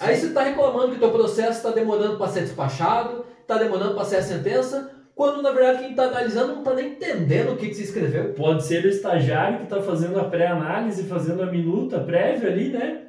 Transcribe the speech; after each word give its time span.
Aí 0.00 0.16
você 0.16 0.26
está 0.26 0.42
reclamando 0.42 0.90
que 0.90 0.96
o 0.96 1.00
teu 1.00 1.10
processo 1.10 1.58
está 1.58 1.70
demorando 1.70 2.16
para 2.16 2.28
ser 2.28 2.40
despachado, 2.40 3.24
está 3.40 3.56
demorando 3.58 3.94
para 3.94 4.04
ser 4.04 4.16
a 4.16 4.22
sentença, 4.22 4.90
quando 5.14 5.40
na 5.42 5.52
verdade 5.52 5.78
quem 5.78 5.90
está 5.90 6.04
analisando 6.04 6.54
não 6.54 6.58
está 6.58 6.74
nem 6.74 6.92
entendendo 6.92 7.52
o 7.52 7.56
que, 7.56 7.68
que 7.68 7.74
você 7.74 7.84
escreveu. 7.84 8.32
Pode 8.32 8.64
ser 8.64 8.84
o 8.84 8.88
estagiário 8.88 9.58
que 9.58 9.64
está 9.64 9.80
fazendo 9.80 10.18
a 10.18 10.24
pré-análise, 10.24 11.04
fazendo 11.04 11.42
a 11.42 11.46
minuta 11.46 12.00
prévia 12.00 12.50
ali, 12.50 12.70
né? 12.70 13.02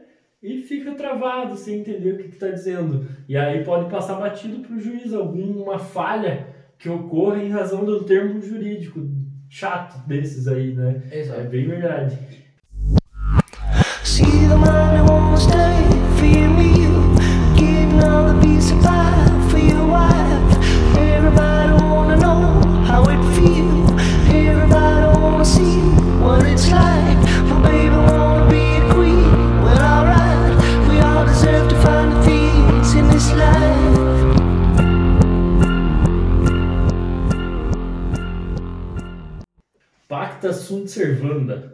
E 0.44 0.62
fica 0.62 0.94
travado 0.94 1.56
sem 1.56 1.80
entender 1.80 2.12
o 2.12 2.18
que 2.18 2.28
está 2.28 2.50
dizendo. 2.50 3.08
E 3.28 3.36
aí 3.36 3.64
pode 3.64 3.90
passar 3.90 4.16
batido 4.16 4.60
para 4.60 4.76
o 4.76 4.80
juiz 4.80 5.12
alguma 5.12 5.80
falha 5.80 6.48
que 6.78 6.88
ocorra 6.88 7.42
em 7.42 7.50
razão 7.50 7.84
do 7.84 8.04
termo 8.04 8.40
jurídico 8.40 9.10
chato 9.50 10.06
desses 10.08 10.48
aí, 10.48 10.76
né? 10.76 11.02
Exato. 11.12 11.42
É 11.42 11.44
bem 11.46 11.68
verdade. 11.68 12.20
See 14.04 14.24
the 14.24 14.56
man 14.56 15.04
who 15.04 15.95
sunt 40.66 40.90
servanda. 40.90 41.74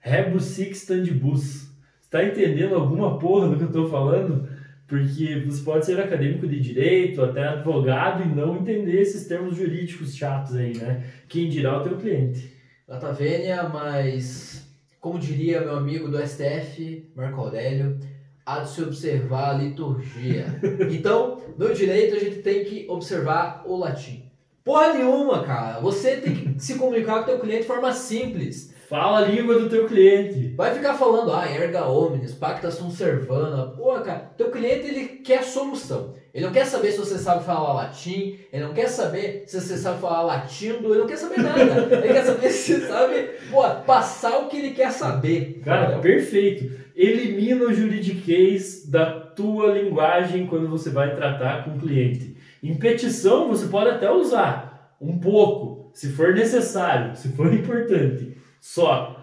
Rebus 0.00 0.44
sic 0.44 0.74
standibus. 0.74 1.68
Está 2.02 2.24
entendendo 2.24 2.74
alguma 2.74 3.18
porra 3.18 3.48
do 3.48 3.56
que 3.56 3.62
eu 3.62 3.68
estou 3.68 3.90
falando? 3.90 4.48
Porque 4.88 5.38
você 5.40 5.62
pode 5.62 5.84
ser 5.84 6.00
acadêmico 6.00 6.48
de 6.48 6.58
direito, 6.58 7.22
até 7.22 7.46
advogado 7.46 8.24
e 8.24 8.34
não 8.34 8.56
entender 8.56 9.02
esses 9.02 9.26
termos 9.26 9.54
jurídicos 9.54 10.16
chatos 10.16 10.56
aí, 10.56 10.74
né? 10.76 11.04
Quem 11.28 11.50
dirá 11.50 11.78
o 11.78 11.82
teu 11.82 11.98
cliente. 11.98 12.56
Data 12.88 13.12
vênia, 13.12 13.68
mas 13.68 14.66
como 14.98 15.18
diria 15.18 15.60
meu 15.60 15.76
amigo 15.76 16.08
do 16.08 16.18
STF, 16.26 17.06
Marco 17.14 17.40
Aurélio, 17.42 17.98
há 18.46 18.60
de 18.60 18.70
se 18.70 18.82
observar 18.82 19.50
a 19.50 19.58
liturgia. 19.58 20.58
Então, 20.90 21.42
no 21.58 21.74
direito 21.74 22.16
a 22.16 22.18
gente 22.18 22.38
tem 22.38 22.64
que 22.64 22.86
observar 22.88 23.62
o 23.66 23.76
latim. 23.76 24.24
Porra 24.64 24.94
nenhuma, 24.94 25.44
cara. 25.44 25.80
Você 25.80 26.16
tem 26.16 26.34
que 26.34 26.62
se 26.62 26.76
comunicar 26.76 27.16
com 27.16 27.22
o 27.22 27.24
teu 27.24 27.40
cliente 27.40 27.62
de 27.62 27.66
forma 27.66 27.92
simples. 27.92 28.74
Fala 28.88 29.18
a 29.18 29.24
língua 29.26 29.58
do 29.58 29.68
teu 29.68 29.86
cliente. 29.86 30.54
Vai 30.56 30.72
ficar 30.74 30.94
falando, 30.94 31.30
ah, 31.32 31.46
erga 31.46 31.86
omnes, 31.86 32.32
pacta 32.32 32.70
sunt 32.70 32.94
servanda. 32.94 33.66
Pô, 33.76 33.92
cara, 34.00 34.30
teu 34.36 34.50
cliente 34.50 34.86
ele 34.88 35.06
quer 35.22 35.42
solução. 35.44 36.14
Ele 36.32 36.46
não 36.46 36.52
quer 36.52 36.64
saber 36.64 36.92
se 36.92 36.98
você 36.98 37.18
sabe 37.18 37.44
falar 37.44 37.74
latim, 37.74 38.38
ele 38.50 38.64
não 38.64 38.72
quer 38.72 38.88
saber 38.88 39.42
se 39.46 39.60
você 39.60 39.76
sabe 39.76 40.00
falar 40.00 40.22
latindo, 40.22 40.88
ele 40.90 41.00
não 41.00 41.06
quer 41.06 41.16
saber 41.16 41.42
nada. 41.42 41.96
ele 41.96 42.12
quer 42.14 42.24
saber 42.24 42.48
se 42.48 42.74
você 42.74 42.86
sabe, 42.86 43.28
pô, 43.50 43.62
passar 43.84 44.38
o 44.38 44.48
que 44.48 44.56
ele 44.56 44.70
quer 44.70 44.90
saber. 44.90 45.60
Cara, 45.62 45.82
Entendeu? 45.82 46.00
perfeito. 46.00 46.88
Elimina 46.96 47.66
o 47.66 47.74
juridiquês 47.74 48.88
da 48.88 49.10
tua 49.20 49.72
linguagem 49.72 50.46
quando 50.46 50.66
você 50.66 50.88
vai 50.88 51.14
tratar 51.14 51.64
com 51.64 51.76
o 51.76 51.78
cliente. 51.78 52.36
Em 52.62 52.74
petição 52.74 53.48
você 53.48 53.66
pode 53.66 53.90
até 53.90 54.10
usar 54.10 54.96
um 55.00 55.18
pouco, 55.18 55.90
se 55.92 56.08
for 56.08 56.34
necessário, 56.34 57.14
se 57.14 57.28
for 57.30 57.52
importante. 57.52 58.38
Só 58.60 59.16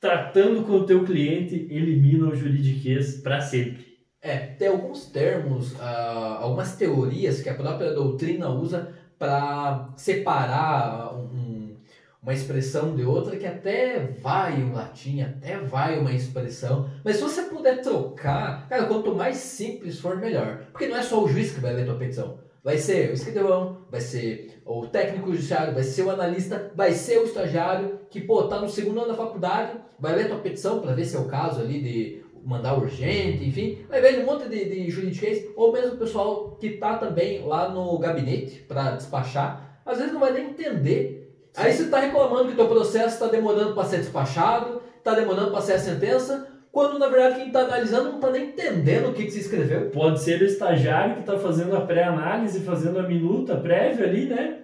tratando 0.00 0.62
com 0.64 0.72
o 0.72 0.86
teu 0.86 1.04
cliente, 1.04 1.66
elimina 1.70 2.28
o 2.28 2.34
juridiquês 2.34 3.20
para 3.20 3.40
sempre. 3.40 3.90
É, 4.22 4.36
tem 4.38 4.68
alguns 4.68 5.06
termos, 5.06 5.78
ah, 5.80 6.38
algumas 6.40 6.76
teorias 6.76 7.40
que 7.40 7.48
a 7.48 7.54
própria 7.54 7.92
doutrina 7.92 8.48
usa 8.48 8.94
para 9.18 9.90
separar 9.96 11.14
um- 11.14 11.76
uma 12.22 12.34
expressão 12.34 12.94
de 12.94 13.02
outra 13.02 13.36
que 13.36 13.46
até 13.46 13.98
vai 14.20 14.62
um 14.62 14.72
latim, 14.74 15.22
até 15.22 15.58
vai 15.58 15.98
uma 15.98 16.12
expressão. 16.12 16.90
Mas 17.02 17.16
se 17.16 17.22
você 17.22 17.42
puder 17.44 17.80
trocar, 17.80 18.68
cara, 18.68 18.86
quanto 18.86 19.14
mais 19.14 19.36
simples 19.36 19.98
for, 19.98 20.16
melhor. 20.18 20.64
Porque 20.70 20.86
não 20.86 20.96
é 20.96 21.02
só 21.02 21.22
o 21.24 21.28
juiz 21.28 21.52
que 21.52 21.60
vai 21.60 21.72
ler 21.74 21.86
tua 21.86 21.96
petição. 21.96 22.38
Vai 22.62 22.76
ser 22.76 23.10
o 23.10 23.14
escrivão, 23.14 23.86
vai 23.90 24.00
ser 24.00 24.60
o 24.66 24.86
técnico 24.86 25.32
judiciário, 25.32 25.72
vai 25.72 25.82
ser 25.82 26.02
o 26.02 26.10
analista, 26.10 26.70
vai 26.74 26.92
ser 26.92 27.18
o 27.18 27.24
estagiário 27.24 28.00
que, 28.10 28.20
pô, 28.20 28.44
tá 28.44 28.60
no 28.60 28.68
segundo 28.68 29.00
ano 29.00 29.08
da 29.08 29.14
faculdade, 29.14 29.78
vai 29.98 30.14
ler 30.14 30.28
tua 30.28 30.38
petição 30.38 30.80
para 30.80 30.92
ver 30.92 31.06
se 31.06 31.16
é 31.16 31.18
o 31.18 31.24
caso 31.24 31.60
ali 31.60 31.80
de 31.80 32.22
mandar 32.44 32.76
urgente, 32.76 33.46
enfim, 33.46 33.78
vai 33.88 34.00
ver 34.00 34.22
um 34.22 34.26
monte 34.26 34.48
de, 34.48 34.64
de 34.64 34.90
juridiquês, 34.90 35.46
ou 35.56 35.72
mesmo 35.72 35.94
o 35.94 35.98
pessoal 35.98 36.56
que 36.60 36.70
tá 36.70 36.96
também 36.98 37.44
lá 37.46 37.68
no 37.70 37.98
gabinete 37.98 38.60
para 38.68 38.92
despachar, 38.92 39.80
às 39.84 39.98
vezes 39.98 40.12
não 40.12 40.20
vai 40.20 40.32
nem 40.32 40.50
entender. 40.50 41.18
Aí 41.56 41.72
você 41.72 41.88
tá 41.88 41.98
reclamando 41.98 42.50
que 42.50 42.56
teu 42.56 42.68
processo 42.68 43.14
está 43.14 43.26
demorando 43.26 43.74
para 43.74 43.88
ser 43.88 43.98
despachado, 43.98 44.82
tá 45.02 45.14
demorando 45.14 45.50
para 45.50 45.60
ser 45.60 45.74
a 45.74 45.78
sentença, 45.78 46.46
quando 46.72 46.98
na 46.98 47.08
verdade 47.08 47.40
quem 47.40 47.50
tá 47.50 47.60
analisando 47.60 48.12
não 48.12 48.20
tá 48.20 48.30
nem 48.30 48.48
entendendo 48.48 49.08
o 49.08 49.12
que, 49.12 49.24
que 49.24 49.30
você 49.30 49.40
escreveu. 49.40 49.90
Pode 49.90 50.20
ser 50.20 50.40
o 50.40 50.44
estagiário 50.44 51.14
que 51.14 51.20
está 51.20 51.38
fazendo 51.38 51.76
a 51.76 51.80
pré-análise, 51.80 52.60
fazendo 52.60 52.98
a 52.98 53.08
minuta 53.08 53.56
prévia 53.56 54.06
ali, 54.06 54.26
né? 54.26 54.58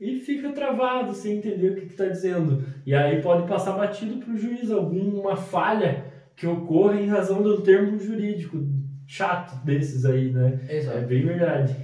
E 0.00 0.18
fica 0.18 0.50
travado 0.50 1.14
sem 1.14 1.38
entender 1.38 1.70
o 1.70 1.74
que 1.76 1.86
está 1.86 2.06
dizendo. 2.06 2.64
E 2.84 2.92
aí 2.92 3.22
pode 3.22 3.46
passar 3.46 3.72
batido 3.72 4.16
para 4.16 4.34
o 4.34 4.36
juiz 4.36 4.70
alguma 4.70 5.36
falha 5.36 6.04
que 6.34 6.46
ocorra 6.46 7.00
em 7.00 7.06
razão 7.06 7.40
do 7.40 7.62
termo 7.62 7.98
jurídico 7.98 8.66
chato 9.06 9.64
desses 9.64 10.04
aí, 10.04 10.32
né? 10.32 10.58
É 10.68 11.00
bem 11.02 11.24
verdade. 11.24 11.76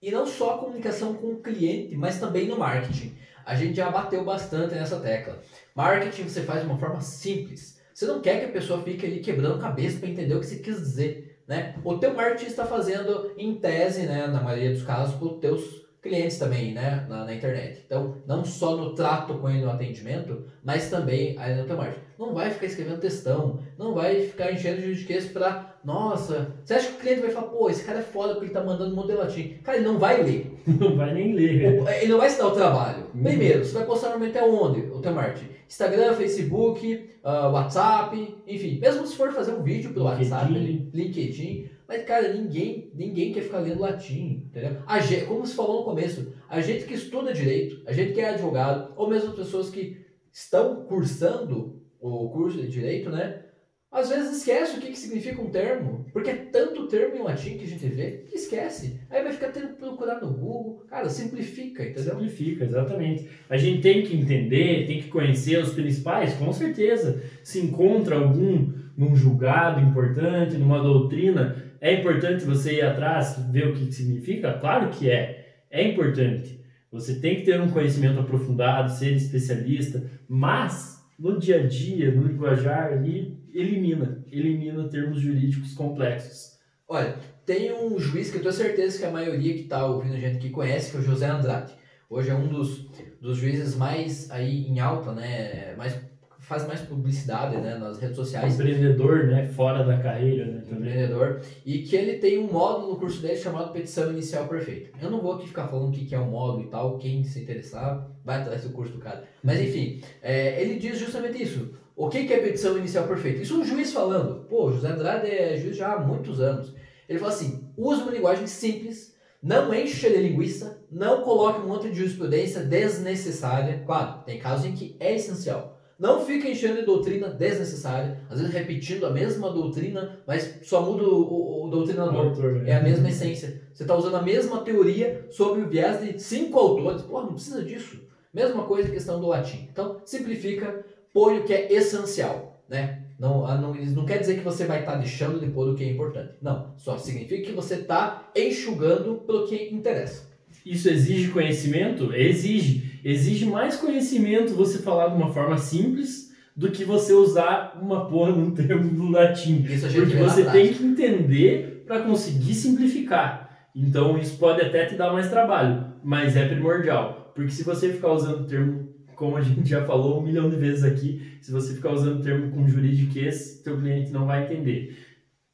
E 0.00 0.12
não 0.12 0.24
só 0.26 0.54
a 0.54 0.58
comunicação 0.58 1.14
com 1.14 1.32
o 1.32 1.42
cliente, 1.42 1.96
mas 1.96 2.20
também 2.20 2.46
no 2.46 2.58
marketing. 2.58 3.16
A 3.44 3.56
gente 3.56 3.74
já 3.74 3.90
bateu 3.90 4.24
bastante 4.24 4.74
nessa 4.74 5.00
tecla. 5.00 5.40
Marketing 5.74 6.24
você 6.24 6.42
faz 6.42 6.60
de 6.60 6.66
uma 6.66 6.78
forma 6.78 7.00
simples. 7.00 7.77
Você 7.98 8.06
não 8.06 8.20
quer 8.20 8.38
que 8.38 8.44
a 8.44 8.52
pessoa 8.52 8.80
fique 8.80 9.04
ali 9.04 9.18
quebrando 9.18 9.58
cabeça 9.58 9.98
para 9.98 10.08
entender 10.08 10.32
o 10.32 10.38
que 10.38 10.46
você 10.46 10.58
quis 10.60 10.76
dizer, 10.76 11.42
né? 11.48 11.74
O 11.82 11.98
teu 11.98 12.14
marketing 12.14 12.46
está 12.46 12.64
fazendo 12.64 13.32
em 13.36 13.56
tese, 13.56 14.06
né, 14.06 14.28
na 14.28 14.40
maioria 14.40 14.70
dos 14.70 14.84
casos, 14.84 15.16
para 15.16 15.26
os 15.26 15.40
teus 15.40 15.84
clientes 16.00 16.38
também, 16.38 16.72
né, 16.72 17.04
na, 17.08 17.24
na 17.24 17.34
internet. 17.34 17.82
Então, 17.84 18.18
não 18.24 18.44
só 18.44 18.76
no 18.76 18.94
trato 18.94 19.34
com 19.38 19.50
ele 19.50 19.62
no 19.62 19.70
atendimento, 19.72 20.46
mas 20.68 20.90
também 20.90 21.34
no 21.56 21.64
teu 21.66 21.76
marketing. 21.78 22.00
Não 22.18 22.34
vai 22.34 22.50
ficar 22.50 22.66
escrevendo 22.66 23.00
textão, 23.00 23.60
não 23.78 23.94
vai 23.94 24.22
ficar 24.26 24.52
enchendo 24.52 24.76
de 24.76 24.82
juridiquês 24.82 25.26
para, 25.26 25.76
nossa, 25.84 26.54
você 26.64 26.74
acha 26.74 26.88
que 26.88 26.94
o 26.94 26.98
cliente 26.98 27.20
vai 27.22 27.30
falar, 27.30 27.46
pô, 27.46 27.70
esse 27.70 27.84
cara 27.84 28.00
é 28.00 28.02
foda 28.02 28.32
porque 28.34 28.46
ele 28.46 28.52
tá 28.54 28.62
mandando 28.62 28.94
modelo 28.94 29.20
latim. 29.20 29.54
Cara, 29.62 29.78
ele 29.78 29.86
não 29.86 29.98
vai 29.98 30.22
ler. 30.22 30.54
Não 30.68 30.96
vai 30.96 31.14
nem 31.14 31.32
ler. 31.32 31.80
O- 31.80 31.88
Ele 31.88 32.08
não 32.12 32.18
vai 32.18 32.28
se 32.28 32.36
dar 32.38 32.48
o 32.48 32.50
trabalho. 32.50 33.04
Uhum. 33.14 33.22
Primeiro, 33.22 33.64
você 33.64 33.72
vai 33.72 33.86
postar 33.86 34.08
normalmente 34.10 34.36
aonde 34.36 34.80
o 34.80 35.00
teu 35.00 35.12
marketing? 35.12 35.46
Instagram, 35.66 36.12
Facebook, 36.14 37.08
ah, 37.24 37.48
WhatsApp, 37.48 38.34
enfim. 38.46 38.78
Mesmo 38.78 39.06
se 39.06 39.16
for 39.16 39.32
fazer 39.32 39.52
um 39.52 39.62
vídeo 39.62 39.94
pelo 39.94 40.10
LinkedIn. 40.10 40.30
WhatsApp, 40.30 40.52
LinkedIn. 40.92 41.68
Mas, 41.88 42.04
cara, 42.04 42.34
ninguém, 42.34 42.90
ninguém 42.94 43.32
quer 43.32 43.42
ficar 43.44 43.60
lendo 43.60 43.80
latim, 43.80 44.42
entendeu? 44.50 44.76
A 44.86 44.98
gente, 45.00 45.24
como 45.24 45.46
você 45.46 45.54
falou 45.54 45.78
no 45.78 45.84
começo, 45.84 46.34
a 46.50 46.60
gente 46.60 46.84
que 46.84 46.92
estuda 46.94 47.32
direito, 47.32 47.80
a 47.86 47.92
gente 47.94 48.12
que 48.12 48.20
é 48.20 48.28
advogado, 48.30 48.92
ou 48.94 49.08
mesmo 49.08 49.30
as 49.30 49.36
pessoas 49.36 49.70
que 49.70 49.96
estão 50.38 50.84
cursando 50.84 51.82
o 52.00 52.28
curso 52.30 52.58
de 52.58 52.68
direito, 52.68 53.10
né? 53.10 53.42
Às 53.90 54.10
vezes 54.10 54.36
esquece 54.36 54.76
o 54.76 54.80
que, 54.80 54.90
que 54.90 54.98
significa 54.98 55.40
um 55.40 55.50
termo, 55.50 56.04
porque 56.12 56.30
é 56.30 56.34
tanto 56.34 56.86
termo 56.88 57.16
em 57.16 57.22
latim 57.22 57.56
que 57.56 57.64
a 57.64 57.68
gente 57.68 57.86
vê 57.88 58.24
que 58.28 58.36
esquece. 58.36 59.00
Aí 59.08 59.22
vai 59.22 59.32
ficar 59.32 59.48
tendo 59.48 59.68
que 59.68 59.80
procurar 59.80 60.20
no 60.20 60.30
Google. 60.30 60.84
Cara, 60.88 61.08
simplifica, 61.08 61.82
entendeu? 61.82 62.12
Simplifica, 62.12 62.64
exatamente. 62.64 63.28
A 63.48 63.56
gente 63.56 63.80
tem 63.80 64.02
que 64.02 64.14
entender, 64.14 64.86
tem 64.86 65.02
que 65.02 65.08
conhecer 65.08 65.58
os 65.58 65.72
principais, 65.72 66.34
com 66.34 66.52
certeza. 66.52 67.20
Se 67.42 67.60
encontra 67.60 68.16
algum 68.16 68.72
num 68.96 69.16
julgado 69.16 69.80
importante, 69.80 70.56
numa 70.56 70.82
doutrina, 70.82 71.56
é 71.80 71.94
importante 71.94 72.44
você 72.44 72.74
ir 72.74 72.82
atrás, 72.82 73.38
ver 73.50 73.68
o 73.68 73.74
que 73.74 73.86
que 73.86 73.94
significa? 73.94 74.52
Claro 74.52 74.90
que 74.90 75.10
é. 75.10 75.64
É 75.70 75.82
importante. 75.82 76.57
Você 76.90 77.20
tem 77.20 77.36
que 77.36 77.42
ter 77.42 77.60
um 77.60 77.70
conhecimento 77.70 78.18
aprofundado, 78.18 78.90
ser 78.90 79.12
especialista, 79.12 80.02
mas 80.28 81.04
no 81.18 81.38
dia 81.38 81.60
a 81.62 81.66
dia, 81.66 82.14
no 82.14 82.26
linguajar 82.26 82.92
ali, 82.92 83.38
elimina. 83.52 84.24
Elimina 84.30 84.88
termos 84.88 85.20
jurídicos 85.20 85.74
complexos. 85.74 86.58
Olha, 86.86 87.16
tem 87.44 87.72
um 87.72 87.98
juiz 87.98 88.30
que 88.30 88.38
eu 88.38 88.42
tenho 88.42 88.52
certeza 88.52 88.98
que 88.98 89.04
a 89.04 89.10
maioria 89.10 89.52
que 89.54 89.62
está 89.62 89.84
ouvindo 89.84 90.14
a 90.14 90.18
gente 90.18 90.36
aqui 90.36 90.50
conhece, 90.50 90.90
que 90.90 90.96
é 90.96 91.00
o 91.00 91.02
José 91.02 91.26
Andrade. 91.26 91.74
Hoje 92.08 92.30
é 92.30 92.34
um 92.34 92.48
dos, 92.48 92.88
dos 93.20 93.36
juízes 93.36 93.74
mais 93.74 94.30
aí 94.30 94.66
em 94.66 94.80
alta, 94.80 95.12
né? 95.12 95.74
Mais, 95.76 96.00
faz 96.48 96.66
mais 96.66 96.80
publicidade 96.80 97.58
né? 97.58 97.76
nas 97.76 97.98
redes 97.98 98.16
sociais. 98.16 98.54
Empreendedor, 98.54 99.26
né? 99.26 99.46
Fora 99.48 99.84
da 99.84 99.98
carreira, 99.98 100.46
né? 100.46 100.62
Também. 100.66 100.88
empreendedor, 100.88 101.42
e 101.64 101.80
que 101.80 101.94
ele 101.94 102.14
tem 102.14 102.38
um 102.38 102.50
módulo 102.50 102.92
no 102.92 102.96
curso 102.96 103.20
dele 103.20 103.36
chamado 103.36 103.70
Petição 103.70 104.10
Inicial 104.10 104.48
Perfeita. 104.48 104.90
Eu 105.00 105.10
não 105.10 105.20
vou 105.20 105.34
aqui 105.34 105.46
ficar 105.46 105.68
falando 105.68 105.90
o 105.90 105.92
que 105.92 106.14
é 106.14 106.18
o 106.18 106.24
módulo 106.24 106.64
e 106.64 106.68
tal, 106.68 106.96
quem 106.96 107.22
se 107.22 107.40
interessar, 107.40 108.08
vai 108.24 108.40
atrás 108.40 108.62
do 108.62 108.70
curso 108.70 108.94
do 108.94 108.98
cara. 108.98 109.24
Mas 109.42 109.60
enfim, 109.60 110.00
é, 110.22 110.62
ele 110.62 110.78
diz 110.78 110.98
justamente 110.98 111.42
isso. 111.42 111.74
O 111.94 112.08
que 112.08 112.32
é 112.32 112.38
petição 112.38 112.78
inicial 112.78 113.06
perfeita? 113.06 113.42
Isso 113.42 113.54
é 113.54 113.58
um 113.58 113.64
juiz 113.64 113.92
falando. 113.92 114.46
Pô, 114.48 114.72
José 114.72 114.88
Andrade 114.88 115.26
é 115.26 115.54
juiz 115.58 115.76
já 115.76 115.92
há 115.92 116.00
muitos 116.00 116.40
anos. 116.40 116.74
Ele 117.06 117.18
fala 117.18 117.32
assim: 117.32 117.68
use 117.76 118.00
uma 118.00 118.12
linguagem 118.12 118.46
simples, 118.46 119.14
não 119.42 119.74
encha 119.74 120.08
de 120.08 120.16
linguiça, 120.16 120.82
não 120.90 121.20
coloque 121.20 121.60
um 121.60 121.68
monte 121.68 121.90
de 121.90 121.96
jurisprudência 121.96 122.62
desnecessária. 122.62 123.82
Claro, 123.84 124.22
tem 124.24 124.38
casos 124.38 124.64
em 124.64 124.72
que 124.72 124.96
é 124.98 125.14
essencial. 125.14 125.77
Não 125.98 126.24
fica 126.24 126.48
enchendo 126.48 126.76
de 126.76 126.86
doutrina 126.86 127.28
desnecessária, 127.28 128.20
às 128.30 128.38
vezes 128.38 128.54
repetindo 128.54 129.04
a 129.04 129.10
mesma 129.10 129.50
doutrina, 129.50 130.20
mas 130.24 130.60
só 130.62 130.80
muda 130.80 131.02
o, 131.02 131.22
o, 131.22 131.66
o 131.66 131.70
doutrinador. 131.70 132.26
Autor, 132.26 132.52
né? 132.54 132.70
É 132.70 132.76
a 132.76 132.82
mesma 132.82 133.08
essência. 133.08 133.60
Você 133.74 133.82
está 133.82 133.96
usando 133.96 134.14
a 134.14 134.22
mesma 134.22 134.60
teoria 134.60 135.26
sobre 135.30 135.62
o 135.62 135.68
viés 135.68 136.00
de 136.00 136.22
cinco 136.22 136.56
autores. 136.56 137.02
Pô, 137.02 137.22
não 137.22 137.32
precisa 137.32 137.64
disso. 137.64 138.00
Mesma 138.32 138.62
coisa 138.64 138.88
em 138.88 138.92
questão 138.92 139.20
do 139.20 139.26
latim. 139.26 139.68
Então, 139.72 140.00
simplifica, 140.04 140.84
põe 141.12 141.40
o 141.40 141.44
que 141.44 141.52
é 141.52 141.72
essencial, 141.72 142.62
né? 142.68 143.02
Não, 143.18 143.44
ah, 143.44 143.56
não, 143.56 143.74
não 143.74 144.06
quer 144.06 144.18
dizer 144.18 144.38
que 144.38 144.44
você 144.44 144.64
vai 144.64 144.80
estar 144.80 144.94
deixando 144.94 145.40
de 145.40 145.50
pôr 145.50 145.68
o 145.68 145.74
que 145.74 145.82
é 145.82 145.90
importante. 145.90 146.34
Não, 146.40 146.74
só 146.76 146.96
significa 146.96 147.48
que 147.48 147.52
você 147.52 147.74
está 147.74 148.30
enxugando 148.36 149.16
para 149.26 149.34
o 149.34 149.46
que 149.48 149.74
interessa. 149.74 150.27
Isso 150.64 150.88
exige 150.88 151.28
conhecimento? 151.28 152.14
Exige. 152.14 153.00
Exige 153.04 153.46
mais 153.46 153.76
conhecimento 153.76 154.54
você 154.54 154.78
falar 154.78 155.08
de 155.08 155.16
uma 155.16 155.32
forma 155.32 155.56
simples 155.56 156.28
do 156.54 156.70
que 156.70 156.84
você 156.84 157.12
usar 157.12 157.78
uma 157.80 158.06
porra 158.06 158.32
num 158.32 158.50
termo 158.54 158.90
do 158.90 159.10
latim. 159.10 159.62
Porque 159.62 160.16
você 160.16 160.44
tem 160.44 160.74
que 160.74 160.84
entender 160.84 161.84
para 161.86 162.00
conseguir 162.00 162.54
simplificar. 162.54 163.68
Então 163.74 164.18
isso 164.18 164.36
pode 164.38 164.60
até 164.60 164.84
te 164.86 164.96
dar 164.96 165.12
mais 165.12 165.30
trabalho, 165.30 165.86
mas 166.02 166.36
é 166.36 166.46
primordial. 166.48 167.32
Porque 167.34 167.52
se 167.52 167.62
você 167.62 167.92
ficar 167.92 168.12
usando 168.12 168.40
o 168.40 168.46
termo, 168.46 168.88
como 169.14 169.36
a 169.36 169.40
gente 169.40 169.68
já 169.68 169.84
falou 169.84 170.20
um 170.20 170.24
milhão 170.24 170.50
de 170.50 170.56
vezes 170.56 170.82
aqui, 170.82 171.38
se 171.40 171.52
você 171.52 171.74
ficar 171.74 171.92
usando 171.92 172.18
o 172.18 172.22
termo 172.22 172.50
com 172.50 172.66
juridiquês, 172.66 173.60
teu 173.62 173.78
cliente 173.78 174.10
não 174.10 174.26
vai 174.26 174.44
entender. 174.44 174.98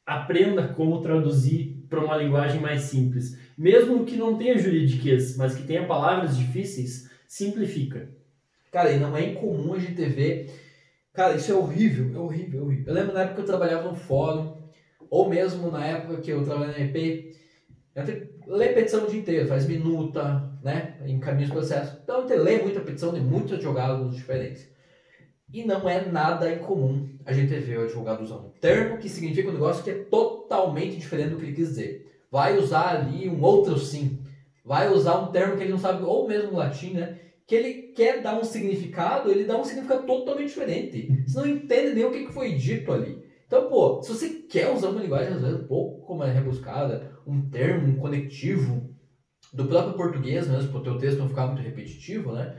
Aprenda 0.06 0.68
como 0.68 1.02
traduzir 1.02 1.73
para 1.94 2.04
uma 2.04 2.16
linguagem 2.16 2.60
mais 2.60 2.82
simples. 2.82 3.38
Mesmo 3.56 4.04
que 4.04 4.16
não 4.16 4.36
tenha 4.36 4.58
juridiquês, 4.58 5.36
mas 5.36 5.54
que 5.54 5.62
tenha 5.62 5.86
palavras 5.86 6.36
difíceis, 6.36 7.08
simplifica. 7.28 8.08
Cara, 8.72 8.90
e 8.90 8.98
não 8.98 9.16
é 9.16 9.30
incomum 9.30 9.74
a 9.74 9.78
gente 9.78 10.04
ver. 10.04 10.50
Cara, 11.12 11.36
isso 11.36 11.52
é 11.52 11.54
horrível, 11.54 12.12
é 12.12 12.18
horrível, 12.18 12.60
é 12.60 12.62
horrível. 12.64 12.84
Eu 12.88 12.94
lembro 12.94 13.14
na 13.14 13.20
época 13.20 13.36
que 13.36 13.40
eu 13.42 13.46
trabalhava 13.46 13.88
no 13.88 13.94
fórum, 13.94 14.56
ou 15.08 15.28
mesmo 15.28 15.70
na 15.70 15.86
época 15.86 16.20
que 16.20 16.30
eu 16.30 16.42
trabalhava 16.44 16.76
na 16.76 16.84
EP, 16.84 17.36
ler 18.48 18.74
petição 18.74 19.04
o 19.04 19.08
dia 19.08 19.20
inteiro, 19.20 19.46
faz 19.46 19.66
minuta, 19.66 20.52
né? 20.62 20.96
Encaminha 21.06 21.46
os 21.46 21.52
processos. 21.52 22.00
Então 22.02 22.28
eu 22.28 22.42
lê 22.42 22.58
muita 22.58 22.80
petição 22.80 23.14
de 23.14 23.20
muitos 23.20 23.52
advogados 23.52 24.16
diferentes. 24.16 24.68
E 25.52 25.64
não 25.64 25.88
é 25.88 26.04
nada 26.04 26.52
incomum 26.52 27.08
a 27.24 27.32
gente 27.32 27.54
ver 27.60 27.78
o 27.78 27.84
advogado 27.84 28.24
usando 28.24 28.46
um 28.46 28.50
termo 28.60 28.98
que 28.98 29.08
significa 29.08 29.50
um 29.50 29.52
negócio 29.52 29.84
que 29.84 29.90
é 29.90 29.94
totalmente 29.94 30.33
diferente 30.96 31.30
do 31.30 31.36
que 31.36 31.44
ele 31.44 31.54
quis 31.54 31.68
dizer. 31.68 32.24
Vai 32.30 32.58
usar 32.58 32.96
ali 32.96 33.28
um 33.28 33.42
outro 33.42 33.78
sim. 33.78 34.18
Vai 34.64 34.92
usar 34.92 35.18
um 35.18 35.30
termo 35.30 35.56
que 35.56 35.62
ele 35.62 35.72
não 35.72 35.78
sabe, 35.78 36.02
ou 36.02 36.26
mesmo 36.26 36.52
no 36.52 36.58
latim, 36.58 36.94
né? 36.94 37.18
Que 37.46 37.54
ele 37.54 37.74
quer 37.94 38.22
dar 38.22 38.38
um 38.38 38.44
significado, 38.44 39.30
ele 39.30 39.44
dá 39.44 39.58
um 39.58 39.64
significado 39.64 40.06
totalmente 40.06 40.48
diferente. 40.48 41.24
Você 41.26 41.38
não 41.38 41.46
entende 41.46 41.94
nem 41.94 42.04
o 42.04 42.10
que 42.10 42.32
foi 42.32 42.54
dito 42.54 42.90
ali. 42.90 43.22
Então, 43.46 43.68
pô, 43.68 44.02
se 44.02 44.12
você 44.12 44.28
quer 44.30 44.72
usar 44.72 44.88
uma 44.88 45.02
linguagem, 45.02 45.34
às 45.34 45.42
vezes, 45.42 45.60
um 45.60 45.66
pouco 45.66 46.16
mais 46.16 46.34
rebuscada, 46.34 47.12
um 47.26 47.48
termo, 47.50 47.88
um 47.88 47.96
conectivo 47.96 48.90
do 49.52 49.66
próprio 49.66 49.94
português 49.94 50.48
mesmo, 50.48 50.70
para 50.70 50.80
o 50.80 50.82
teu 50.82 50.98
texto 50.98 51.18
não 51.18 51.28
ficar 51.28 51.46
muito 51.46 51.62
repetitivo, 51.62 52.32
né? 52.32 52.56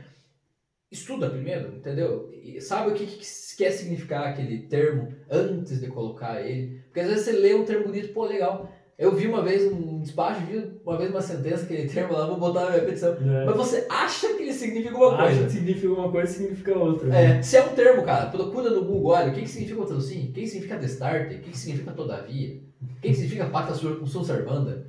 Estuda 0.90 1.28
primeiro, 1.28 1.76
entendeu? 1.76 2.30
E 2.32 2.60
sabe 2.60 2.90
o 2.90 2.94
que, 2.94 3.06
que 3.06 3.26
quer 3.56 3.70
significar 3.72 4.28
aquele 4.28 4.58
termo 4.68 5.08
antes 5.30 5.80
de 5.80 5.88
colocar 5.88 6.40
ele. 6.40 6.80
Porque 6.86 7.00
às 7.00 7.08
vezes 7.08 7.24
você 7.24 7.32
lê 7.32 7.54
um 7.54 7.64
termo 7.64 7.86
bonito, 7.86 8.12
pô, 8.12 8.24
legal. 8.24 8.70
Eu 8.98 9.14
vi 9.14 9.26
uma 9.26 9.42
vez 9.42 9.70
um 9.70 10.00
despacho, 10.00 10.40
vi 10.46 10.70
uma 10.84 10.96
vez 10.96 11.10
uma 11.10 11.20
sentença, 11.20 11.64
aquele 11.64 11.86
termo 11.88 12.14
lá, 12.14 12.26
vou 12.26 12.38
botar 12.38 12.64
na 12.66 12.70
minha 12.70 12.84
petição. 12.84 13.14
Mas 13.44 13.56
você 13.56 13.84
acha 13.90 14.32
que 14.34 14.42
ele 14.44 14.52
significa 14.54 14.96
uma 14.96 15.14
Acha 15.16 15.24
coisa. 15.26 15.44
que 15.44 15.50
significa 15.52 15.88
uma 15.92 16.10
coisa, 16.10 16.32
significa 16.32 16.78
outra. 16.78 17.14
É, 17.14 17.42
se 17.42 17.56
é 17.58 17.64
um 17.64 17.74
termo, 17.74 18.02
cara, 18.04 18.30
procura 18.30 18.70
no 18.70 18.84
Google, 18.86 19.10
olha, 19.12 19.30
o 19.30 19.34
que, 19.34 19.42
que 19.42 19.48
significa 19.50 19.82
o 19.82 20.00
sim? 20.00 20.28
O 20.30 20.32
que, 20.32 20.40
que 20.40 20.46
significa 20.46 20.78
destarte? 20.78 21.34
O 21.34 21.38
que, 21.40 21.50
que 21.50 21.58
significa 21.58 21.90
todavia? 21.92 22.58
O 22.80 23.00
que, 23.02 23.08
que 23.08 23.14
significa 23.14 23.46
pacta 23.50 23.74
sur- 23.74 24.06
sum 24.06 24.24
servanda? 24.24 24.86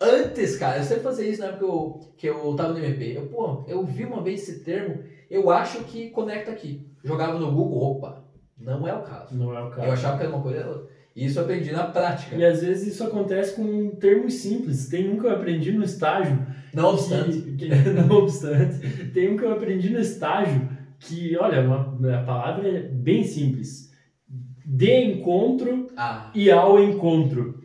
Antes, 0.00 0.56
cara, 0.56 0.78
eu 0.78 0.84
sempre 0.84 1.02
fazia 1.02 1.28
isso 1.28 1.40
na 1.42 1.48
época 1.48 1.58
que 1.58 1.66
eu, 1.66 2.00
que 2.16 2.26
eu 2.48 2.54
tava 2.56 2.72
no 2.72 2.78
MP. 2.82 3.14
Eu, 3.18 3.26
pô, 3.26 3.62
eu 3.68 3.84
vi 3.84 4.04
uma 4.06 4.22
vez 4.22 4.40
esse 4.48 4.60
termo, 4.60 5.02
eu 5.30 5.50
acho 5.50 5.84
que 5.84 6.10
conecta 6.10 6.50
aqui. 6.50 6.86
Jogava 7.04 7.38
no 7.38 7.50
Google, 7.52 7.92
opa, 7.92 8.24
não 8.58 8.86
é 8.86 8.92
o 8.94 9.02
caso. 9.02 9.36
Não 9.36 9.56
é 9.56 9.62
o 9.62 9.66
Eu 9.66 9.70
caso. 9.70 9.90
achava 9.92 10.16
que 10.18 10.24
era 10.24 10.32
uma 10.34 10.42
coisa. 10.42 10.82
E 11.16 11.26
isso 11.26 11.38
eu 11.38 11.44
aprendi 11.44 11.72
na 11.72 11.84
prática. 11.84 12.36
E 12.36 12.44
às 12.44 12.60
vezes 12.62 12.94
isso 12.94 13.04
acontece 13.04 13.56
com 13.56 13.90
termos 13.96 14.34
simples. 14.34 14.88
Tem 14.88 15.10
um 15.10 15.18
que 15.18 15.26
eu 15.26 15.32
aprendi 15.32 15.72
no 15.72 15.82
estágio. 15.84 16.38
Não 16.72 16.90
obstante. 16.90 17.40
Que, 17.40 17.68
que- 17.68 17.68
não 17.90 18.16
obstante. 18.18 19.06
Tem 19.12 19.32
um 19.32 19.36
que 19.36 19.44
eu 19.44 19.52
aprendi 19.52 19.90
no 19.90 19.98
estágio 19.98 20.68
que, 21.00 21.36
olha, 21.36 21.62
uma, 21.62 22.18
a 22.20 22.22
palavra 22.22 22.68
é 22.68 22.80
bem 22.82 23.24
simples. 23.24 23.90
De 24.64 24.92
encontro 25.04 25.88
Ah, 25.96 26.30
e 26.34 26.48
ao 26.50 26.80
encontro, 26.80 27.60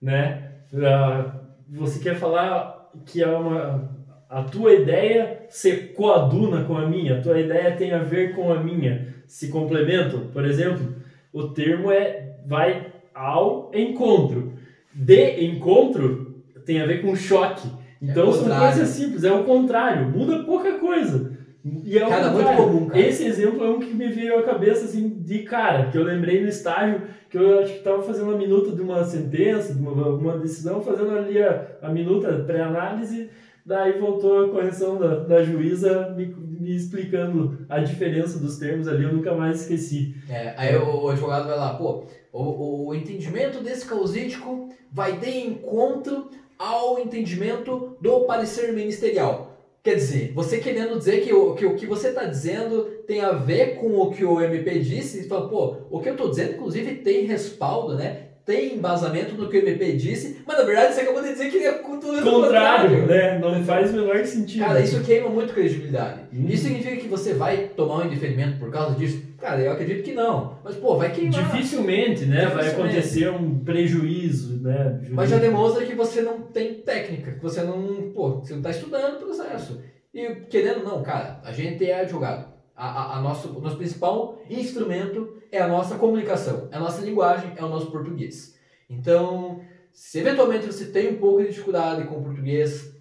né? 0.00 0.52
Ah, 0.74 1.40
você 1.68 1.98
quer 2.00 2.16
falar 2.16 2.90
que 3.06 3.22
é 3.22 3.26
uma, 3.28 3.96
a 4.30 4.44
tua 4.44 4.72
ideia 4.72 5.42
se 5.48 5.72
coaduna 5.88 6.62
com 6.62 6.76
a 6.76 6.86
minha, 6.86 7.18
a 7.18 7.20
tua 7.20 7.40
ideia 7.40 7.72
tem 7.72 7.92
a 7.92 7.98
ver 7.98 8.32
com 8.36 8.52
a 8.52 8.62
minha, 8.62 9.12
se 9.26 9.48
complementam, 9.48 10.28
por 10.32 10.44
exemplo, 10.44 10.94
o 11.32 11.48
termo 11.48 11.90
é 11.90 12.36
vai 12.46 12.86
ao 13.12 13.72
encontro. 13.74 14.52
De 14.94 15.44
encontro 15.44 16.42
tem 16.64 16.80
a 16.80 16.86
ver 16.86 17.02
com 17.02 17.16
choque. 17.16 17.68
Então 18.00 18.28
o 18.28 18.32
são 18.32 18.56
coisas 18.56 18.88
simples, 18.88 19.24
é 19.24 19.32
o 19.32 19.44
contrário, 19.44 20.08
muda 20.08 20.44
pouca 20.44 20.78
coisa. 20.78 21.38
E 21.84 21.98
é 21.98 22.08
Cara, 22.08 22.30
muito 22.30 22.56
comum, 22.56 22.86
cara. 22.86 23.00
Esse 23.00 23.26
exemplo 23.26 23.62
é 23.62 23.68
um 23.68 23.78
que 23.78 23.92
me 23.92 24.08
veio 24.08 24.38
à 24.38 24.42
cabeça 24.44 24.86
assim 24.86 25.08
de 25.20 25.40
cara, 25.40 25.90
que 25.90 25.98
eu 25.98 26.04
lembrei 26.04 26.40
no 26.40 26.48
estágio 26.48 27.02
que 27.28 27.38
eu 27.38 27.60
acho 27.60 27.72
que 27.72 27.78
estava 27.78 28.02
fazendo 28.02 28.32
a 28.32 28.36
minuta 28.36 28.72
de 28.72 28.82
uma 28.82 29.04
sentença, 29.04 29.72
de 29.72 29.80
uma, 29.80 30.08
uma 30.08 30.38
decisão, 30.38 30.82
fazendo 30.82 31.12
ali 31.12 31.40
a, 31.40 31.64
a 31.80 31.88
minuta 31.88 32.42
pré-análise, 32.44 33.30
daí 33.70 33.92
voltou 34.00 34.44
a 34.44 34.48
correção 34.48 34.98
da, 34.98 35.20
da 35.20 35.44
juíza 35.44 36.12
me, 36.16 36.26
me 36.26 36.74
explicando 36.74 37.64
a 37.68 37.78
diferença 37.78 38.36
dos 38.40 38.58
termos 38.58 38.88
ali, 38.88 39.04
eu 39.04 39.12
nunca 39.12 39.32
mais 39.32 39.60
esqueci. 39.60 40.16
É, 40.28 40.54
aí 40.56 40.76
o, 40.76 41.04
o 41.04 41.08
advogado 41.08 41.46
vai 41.46 41.56
lá, 41.56 41.74
pô, 41.74 42.04
o, 42.32 42.88
o, 42.88 42.94
entendimento 42.96 43.62
desse 43.62 43.86
causídico 43.86 44.70
vai 44.90 45.18
de 45.18 45.46
encontro 45.46 46.30
ao 46.58 46.98
entendimento 46.98 47.96
do 48.00 48.22
parecer 48.22 48.72
ministerial. 48.72 49.56
Quer 49.84 49.94
dizer, 49.94 50.32
você 50.34 50.58
querendo 50.58 50.98
dizer 50.98 51.20
que 51.20 51.32
o 51.32 51.54
que, 51.54 51.64
o 51.64 51.76
que 51.76 51.86
você 51.86 52.08
está 52.08 52.24
dizendo 52.24 52.86
tem 53.06 53.20
a 53.20 53.32
ver 53.32 53.76
com 53.76 53.96
o 54.00 54.10
que 54.10 54.24
o 54.24 54.40
MP 54.40 54.80
disse, 54.80 55.20
e 55.20 55.28
fala, 55.28 55.48
pô, 55.48 55.76
o 55.88 56.00
que 56.00 56.08
eu 56.08 56.14
estou 56.14 56.28
dizendo, 56.28 56.54
inclusive, 56.54 56.96
tem 56.96 57.24
respaldo, 57.24 57.94
né? 57.94 58.30
Tem 58.50 58.74
embasamento 58.74 59.36
no 59.36 59.48
que 59.48 59.58
o 59.58 59.60
MP 59.60 59.92
disse, 59.92 60.42
mas 60.44 60.58
na 60.58 60.64
verdade 60.64 60.92
você 60.92 61.02
acabou 61.02 61.22
de 61.22 61.28
dizer 61.28 61.52
que 61.52 61.56
ele 61.58 61.66
é 61.66 61.72
tudo 61.74 62.20
do 62.20 62.22
Contrário, 62.28 63.06
né? 63.06 63.38
Não 63.38 63.62
faz 63.62 63.90
o 63.90 63.92
menor 63.92 64.24
sentido. 64.24 64.64
Cara, 64.64 64.80
isso 64.80 65.00
queima 65.04 65.28
muito 65.28 65.54
credibilidade. 65.54 66.22
Hum. 66.34 66.46
Isso 66.48 66.64
significa 66.64 66.96
que 66.96 67.06
você 67.06 67.32
vai 67.32 67.68
tomar 67.76 67.98
um 67.98 68.06
indeferimento 68.06 68.58
por 68.58 68.68
causa 68.68 68.96
disso? 68.96 69.22
Cara, 69.38 69.60
eu 69.60 69.70
acredito 69.70 70.02
que 70.02 70.12
não. 70.12 70.58
Mas, 70.64 70.74
pô, 70.74 70.96
vai 70.96 71.12
queimar. 71.12 71.44
Dificilmente, 71.44 72.24
né? 72.24 72.46
Vai 72.46 72.64
Dificilmente. 72.64 72.96
acontecer 72.96 73.30
um 73.30 73.60
prejuízo, 73.60 74.60
né? 74.60 75.00
Mas 75.10 75.30
já 75.30 75.38
demonstra 75.38 75.86
que 75.86 75.94
você 75.94 76.20
não 76.20 76.40
tem 76.40 76.74
técnica, 76.74 77.30
que 77.30 77.40
você 77.40 77.62
não, 77.62 78.10
pô, 78.12 78.40
você 78.40 78.52
não 78.52 78.62
tá 78.62 78.70
estudando 78.70 79.14
o 79.14 79.26
processo. 79.26 79.80
E 80.12 80.26
querendo 80.50 80.78
ou 80.78 80.84
não, 80.84 81.02
cara, 81.04 81.40
a 81.44 81.52
gente 81.52 81.88
é 81.88 82.00
advogado. 82.00 82.49
A, 82.80 82.86
a, 82.86 83.18
a 83.18 83.20
nosso, 83.20 83.56
o 83.56 83.60
nosso 83.60 83.76
principal 83.76 84.40
instrumento 84.48 85.36
é 85.52 85.60
a 85.60 85.68
nossa 85.68 85.98
comunicação, 85.98 86.68
é 86.72 86.76
a 86.76 86.80
nossa 86.80 87.04
linguagem, 87.04 87.52
é 87.56 87.62
o 87.62 87.68
nosso 87.68 87.90
português. 87.90 88.58
Então, 88.88 89.60
se 89.92 90.18
eventualmente 90.18 90.64
você 90.64 90.86
tem 90.86 91.12
um 91.12 91.18
pouco 91.18 91.42
de 91.42 91.48
dificuldade 91.48 92.08
com 92.08 92.16
o 92.16 92.24
português, 92.24 92.96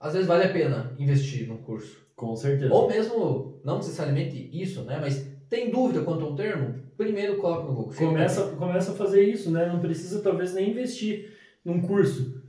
às 0.00 0.14
vezes 0.14 0.26
vale 0.26 0.44
a 0.44 0.52
pena 0.52 0.94
investir 0.98 1.46
num 1.46 1.58
curso. 1.58 2.02
Com 2.16 2.34
certeza. 2.34 2.72
Ou 2.72 2.88
mesmo, 2.88 3.60
não 3.62 3.76
necessariamente 3.76 4.48
isso, 4.52 4.84
né? 4.84 4.98
Mas 5.00 5.26
tem 5.50 5.70
dúvida 5.70 6.02
quanto 6.02 6.24
a 6.24 6.28
um 6.28 6.34
termo? 6.34 6.82
Primeiro 6.96 7.36
coloca 7.36 7.64
no 7.64 7.74
Google. 7.74 7.94
começa, 7.94 8.42
começa 8.56 8.92
a 8.92 8.94
fazer 8.94 9.22
isso, 9.22 9.50
né? 9.50 9.66
Não 9.66 9.80
precisa 9.80 10.22
talvez 10.22 10.54
nem 10.54 10.70
investir 10.70 11.32
num 11.64 11.82
curso, 11.82 12.42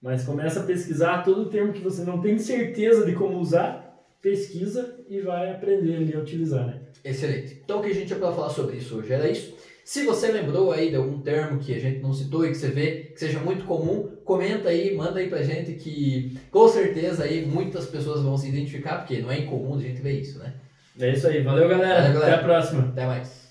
mas 0.00 0.24
começa 0.24 0.60
a 0.60 0.64
pesquisar 0.64 1.22
todo 1.22 1.42
o 1.42 1.48
termo 1.50 1.72
que 1.72 1.82
você 1.82 2.02
não 2.02 2.20
tem 2.20 2.38
certeza 2.38 3.04
de 3.04 3.14
como 3.14 3.38
usar, 3.38 3.89
pesquisa 4.22 4.96
e 5.08 5.20
vai 5.20 5.50
aprender 5.50 5.96
ali 5.96 6.14
a 6.14 6.18
utilizar, 6.18 6.66
né? 6.66 6.80
Excelente. 7.04 7.60
Então 7.64 7.80
o 7.80 7.82
que 7.82 7.90
a 7.90 7.94
gente 7.94 8.06
tinha 8.06 8.18
para 8.18 8.32
falar 8.32 8.50
sobre 8.50 8.76
isso 8.76 8.98
hoje 8.98 9.12
era 9.12 9.28
isso. 9.30 9.54
Se 9.84 10.04
você 10.04 10.30
lembrou 10.30 10.70
aí 10.70 10.90
de 10.90 10.96
algum 10.96 11.20
termo 11.20 11.58
que 11.58 11.74
a 11.74 11.78
gente 11.78 12.00
não 12.00 12.12
citou 12.12 12.46
e 12.46 12.50
que 12.50 12.56
você 12.56 12.68
vê 12.68 13.10
que 13.12 13.18
seja 13.18 13.40
muito 13.40 13.64
comum, 13.64 14.08
comenta 14.24 14.68
aí, 14.68 14.94
manda 14.94 15.18
aí 15.18 15.28
pra 15.28 15.42
gente 15.42 15.72
que 15.72 16.38
com 16.50 16.68
certeza 16.68 17.24
aí 17.24 17.44
muitas 17.44 17.86
pessoas 17.86 18.22
vão 18.22 18.36
se 18.36 18.48
identificar, 18.48 18.98
porque 18.98 19.18
não 19.18 19.32
é 19.32 19.40
incomum 19.40 19.74
a 19.76 19.80
gente 19.80 20.00
ver 20.00 20.20
isso, 20.20 20.38
né? 20.38 20.54
É 21.00 21.10
isso 21.10 21.26
aí. 21.26 21.42
Valeu, 21.42 21.68
galera. 21.68 22.02
Valeu, 22.02 22.20
galera. 22.20 22.34
Até 22.36 22.40
a 22.40 22.44
próxima. 22.44 22.88
Até 22.88 23.06
mais. 23.06 23.49